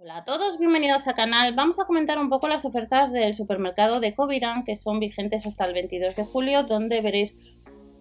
[0.00, 1.56] Hola a todos, bienvenidos al canal.
[1.56, 5.64] Vamos a comentar un poco las ofertas del supermercado de Coviran que son vigentes hasta
[5.64, 7.36] el 22 de julio, donde veréis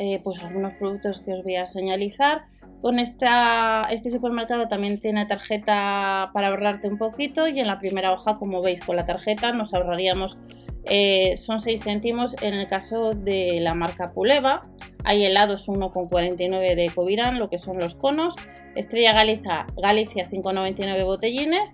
[0.00, 2.46] eh, pues algunos productos que os voy a señalizar.
[2.84, 8.12] Con esta, este supermercado también tiene tarjeta para ahorrarte un poquito y en la primera
[8.12, 10.36] hoja, como veis, con la tarjeta nos ahorraríamos,
[10.84, 14.60] eh, son 6 céntimos en el caso de la marca Puleva.
[15.02, 18.36] Hay helados 1,49 de Coviran, lo que son los conos.
[18.76, 21.72] Estrella Galicia, Galicia 5,99 botellines.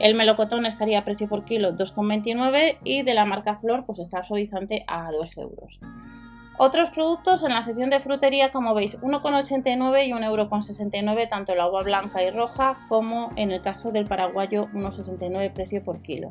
[0.00, 4.22] El melocotón estaría a precio por kilo 2,29 y de la marca Flor pues está
[4.22, 5.80] suavizante a 2 euros.
[6.64, 11.82] Otros productos en la sección de frutería, como veis, 1,89 y 1,69€ tanto la uva
[11.82, 16.28] blanca y roja como en el caso del paraguayo 1,69 precio por kilo.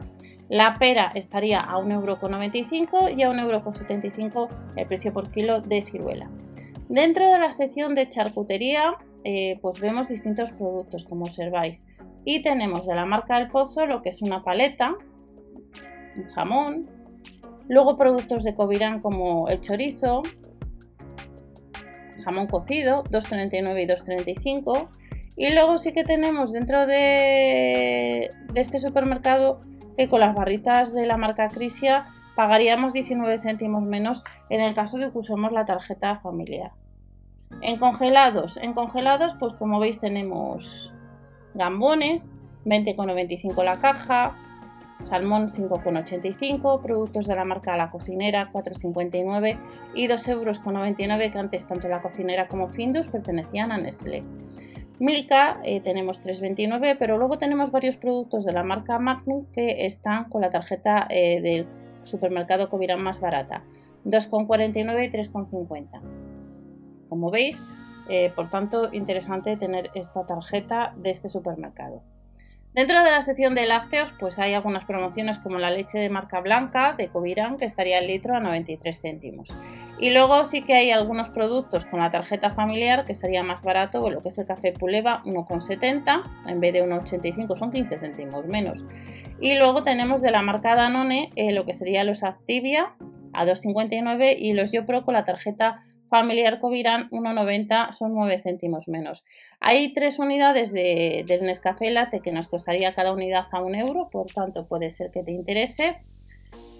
[0.48, 6.32] La pera estaría a 1,95€ y a 1,75€ el precio por kilo de ciruela.
[6.88, 8.94] Dentro de la sección de charcutería,
[9.26, 11.86] eh, pues vemos distintos productos, como observáis.
[12.24, 14.94] Y tenemos de la marca El Pozo lo que es una paleta,
[16.16, 17.01] un jamón,
[17.72, 20.24] Luego productos de Covirán como el chorizo,
[22.22, 24.90] jamón cocido, 2,39 y 2,35.
[25.38, 29.62] Y luego sí que tenemos dentro de, este supermercado
[29.98, 34.98] que con las barritas de la marca Crisia pagaríamos 19 céntimos menos en el caso
[34.98, 36.74] de que usemos la tarjeta familiar.
[37.62, 40.94] En congelados, en congelados pues como veis tenemos
[41.54, 42.32] gambones,
[42.66, 44.36] 20,95 la caja,
[45.02, 49.58] salmón 5,85, productos de la marca La Cocinera 4,59
[49.96, 50.60] y 2,99 euros
[51.32, 54.24] que antes tanto La Cocinera como Findus pertenecían a Nestlé.
[55.02, 60.30] Milka eh, tenemos 3,29 pero luego tenemos varios productos de la marca Magnum que están
[60.30, 61.66] con la tarjeta eh, del
[62.04, 63.64] supermercado Covirán más barata
[64.06, 66.02] 2,49 y 3,50
[67.10, 67.64] como veis
[68.10, 72.04] eh, por tanto interesante tener esta tarjeta de este supermercado
[72.74, 76.40] Dentro de la sección de lácteos, pues hay algunas promociones como la leche de marca
[76.40, 79.50] blanca de Covirán, que estaría el litro a 93 céntimos.
[80.00, 84.10] Y luego sí que hay algunos productos con la tarjeta familiar que sería más barato,
[84.10, 88.86] lo que es el café Puleva 1,70, en vez de 1,85 son 15 céntimos menos.
[89.42, 92.94] Y luego tenemos de la marca Danone eh, lo que sería los Activia
[93.34, 99.24] a 2,59 y los YoPro con la tarjeta familiar Covirán 1,90 son 9 céntimos menos.
[99.62, 104.10] Hay tres unidades de, del Nescafé Latte que nos costaría cada unidad a un euro,
[104.12, 105.96] por tanto puede ser que te interese.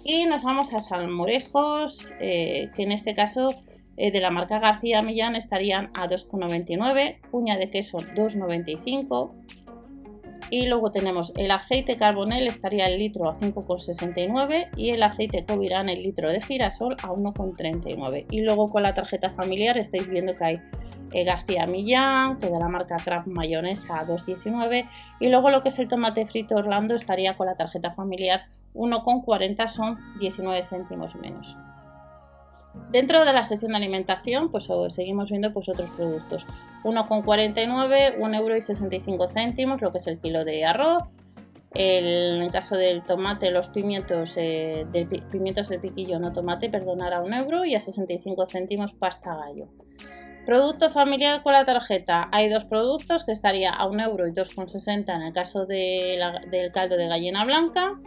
[0.04, 3.54] Y nos vamos a salmorejos, eh, que en este caso
[3.96, 9.30] eh, de la marca García Millán estarían a 2,99, cuña de queso 2,95
[10.52, 15.88] y luego tenemos el aceite carbonel, estaría el litro a 5,69 y el aceite Covirán,
[15.88, 18.26] el litro de girasol, a 1,39.
[18.30, 20.56] Y luego con la tarjeta familiar estáis viendo que hay
[21.12, 24.86] eh, García Millán, que de la marca Kraft Mayonesa a 2,19.
[25.20, 28.42] Y luego lo que es el tomate frito Orlando estaría con la tarjeta familiar
[28.74, 31.56] 1,40, son 19 céntimos menos.
[32.90, 36.46] Dentro de la sección de alimentación, pues seguimos viendo pues, otros productos.
[36.84, 41.04] 1,49, 1,65 euro y 65 céntimos, lo que es el kilo de arroz.
[41.74, 44.86] en el caso del tomate, los pimientos, eh,
[45.30, 49.68] pimientos del piquillo, no tomate, perdonar a 1 euro y a 65 céntimos pasta gallo.
[50.44, 52.28] Producto familiar con la tarjeta.
[52.32, 56.96] Hay dos productos que estaría a 1 euro y 2,60 en el caso del caldo
[56.96, 57.98] de gallina blanca.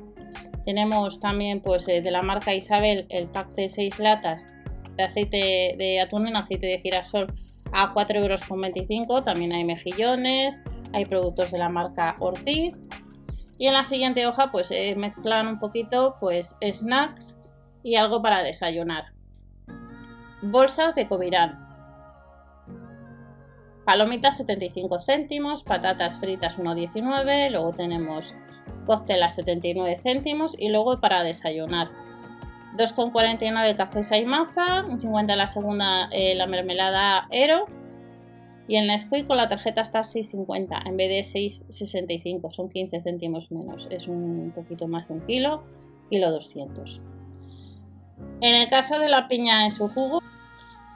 [0.66, 4.50] Tenemos también pues, eh, de la marca Isabel el pack de 6 latas
[4.98, 7.28] de aceite de atún en aceite de girasol
[7.72, 9.24] a 4,25 euros.
[9.24, 10.62] También hay mejillones,
[10.94, 12.80] hay productos de la marca Ortiz.
[13.58, 17.38] Y en la siguiente hoja pues eh, mezclan un poquito pues snacks
[17.84, 19.14] y algo para desayunar.
[20.42, 21.64] Bolsas de Covirán.
[23.86, 28.34] Palomitas 75 céntimos, patatas fritas 1,19, luego tenemos
[28.86, 31.90] cóctel a 79 céntimos y luego para desayunar
[32.78, 37.66] 2,49 café Saimaza, un 50 la segunda eh, la mermelada Ero
[38.68, 43.02] y en la Nesquik con la tarjeta está 6,50 en vez de 6,65, son 15
[43.02, 45.64] céntimos menos, es un poquito más de un kilo,
[46.10, 47.02] kilo 200.
[48.42, 50.22] En el caso de la piña en su jugo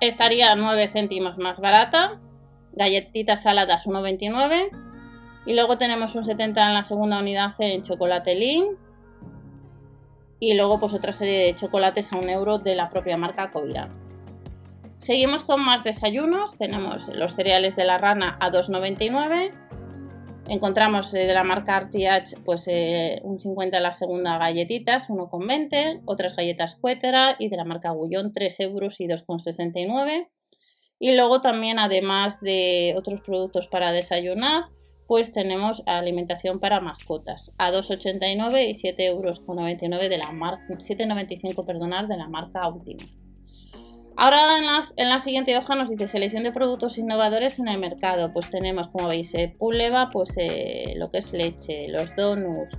[0.01, 2.19] estaría 9 céntimos más barata,
[2.73, 4.88] galletitas saladas 1,29
[5.49, 8.77] y luego tenemos un 70 en la segunda unidad en chocolate Lean
[10.39, 13.89] y luego pues otra serie de chocolates a un euro de la propia marca Covirán.
[14.99, 19.51] Seguimos con más desayunos, tenemos los cereales de la rana a 2,99,
[20.49, 26.35] encontramos eh, de la marca RTH pues eh, un 50 la segunda galletitas, 1,20, otras
[26.35, 30.27] galletas Cuétera y de la marca Gullón 3 euros y 2,69.
[30.99, 34.65] Y luego también además de otros productos para desayunar,
[35.09, 39.41] pues tenemos alimentación para mascotas a 2,89 y 7,99 euros
[40.07, 42.61] de la marca 7,95 perdonar de la marca.
[44.15, 48.31] Ahora en, la siguiente hoja nos dice selección de productos innovadores en el mercado.
[48.31, 52.77] Pues tenemos, como veis, eh, Puleva, pues eh, lo que es leche, los donuts,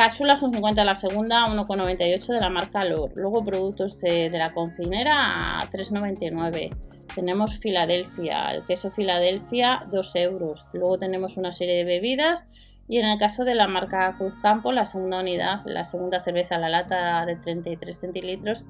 [0.00, 3.12] cápsulas un 50 la segunda, 1,98 de la marca Lor.
[3.16, 6.70] Luego productos de, la cocinera a 3,99.
[7.14, 10.68] Tenemos Filadelfia, el queso Filadelfia 2 euros.
[10.72, 12.48] Luego tenemos una serie de bebidas
[12.88, 16.58] y en el caso de la marca Cruz Campo, la segunda unidad, la segunda cerveza,
[16.58, 18.64] la lata de 33 centilitros,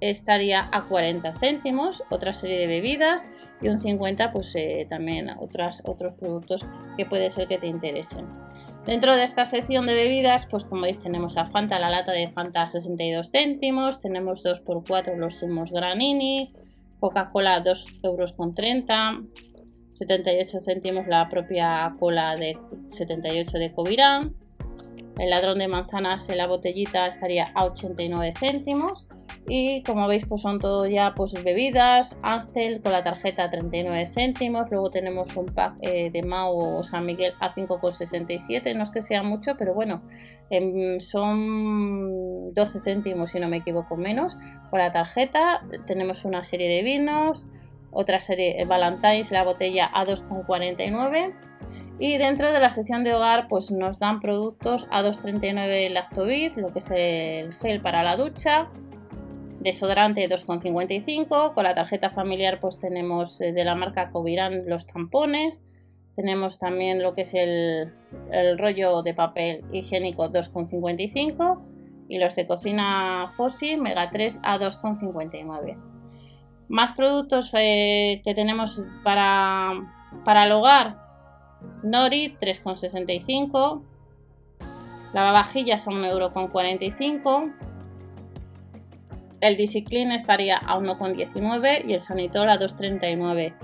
[0.00, 3.26] estaría a 40 céntimos, otra serie de bebidas
[3.60, 6.66] y un 50 pues eh, también otras, otros productos
[6.96, 8.26] que puede ser que te interesen.
[8.86, 12.28] Dentro de esta sección de bebidas, pues como veis tenemos a Fanta, la lata de
[12.28, 16.52] Fanta a 62 céntimos, tenemos 2x4 los zumos Granini,
[17.00, 19.22] Coca-Cola 2 euros con 30,
[19.92, 22.58] 78 céntimos la propia cola de
[22.90, 24.34] 78 de Covirán,
[25.18, 29.06] el ladrón de manzanas en la botellita estaría a 89 céntimos
[29.48, 34.70] y como veis pues son todo ya pues bebidas, Amstel con la tarjeta 39 céntimos,
[34.70, 39.02] luego tenemos un pack eh, de Mao o San Miguel a 5,67, no es que
[39.02, 40.02] sea mucho, pero bueno,
[40.50, 44.36] em, son 12 céntimos si no me equivoco menos.
[44.70, 47.46] Con la tarjeta, tenemos una serie de vinos,
[47.92, 51.34] otra serie eh, Valentine's, la botella a 2,49
[51.98, 56.68] y dentro de la sección de hogar, pues nos dan productos a 2,39 Lactobid, lo
[56.68, 58.68] que es el gel para la ducha,
[59.66, 61.52] desodorante 2,55.
[61.52, 65.62] Con la tarjeta familiar, pues tenemos eh, de la marca Covirán los tampones.
[66.14, 67.92] Tenemos también lo que es el,
[68.58, 71.60] rollo de papel higiénico 2,55
[72.08, 75.76] y los de cocina Fossil Mega 3 a 2,59.
[76.68, 79.72] Más productos eh, que tenemos para,
[80.24, 80.96] para el hogar
[81.82, 83.82] Nori 3,65.
[85.12, 87.75] Lavavajillas a 1,45€.
[89.46, 93.54] El Discipline estaría a 1,19 y el Sanitol a 2,39.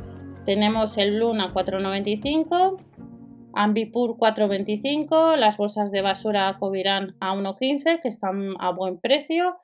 [0.44, 2.79] Tenemos el Luna a 4,95.
[3.52, 5.37] Ambipur 4,25.
[5.37, 9.56] Las bolsas de basura Covirán a 1,15 que están a buen precio.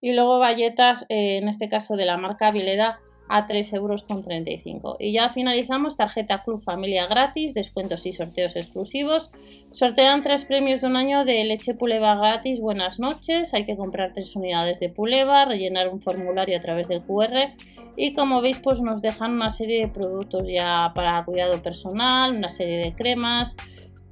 [0.00, 4.96] Y luego galletas, eh, en este caso de la marca Vileda, a 3,35 euros.
[4.98, 9.30] Y ya finalizamos tarjeta Club Familia gratis, descuentos y sorteos exclusivos.
[9.72, 12.60] Sortean tres premios de un año de leche Puleva gratis.
[12.60, 13.52] Buenas noches.
[13.54, 17.54] Hay que comprar tres unidades de Puleva, rellenar un formulario a través del QR
[17.96, 22.48] y como veis pues nos dejan una serie de productos ya para cuidado personal, una
[22.48, 23.54] serie de cremas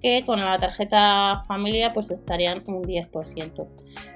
[0.04, 3.66] que con la tarjeta familia pues estarían un 10%.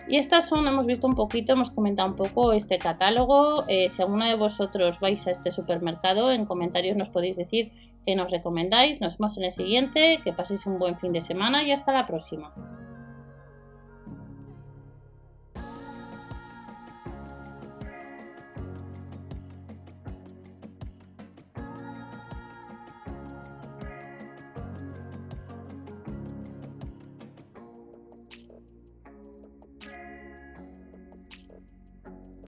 [0.07, 3.65] Y estas son, hemos visto un poquito, hemos comentado un poco este catálogo.
[3.69, 7.73] Eh, si alguno de vosotros vais a este supermercado, en comentarios nos podéis decir
[8.05, 9.01] qué nos recomendáis.
[9.01, 12.07] Nos vemos en el siguiente, que paséis un buen fin de semana y hasta la
[12.07, 12.53] próxima.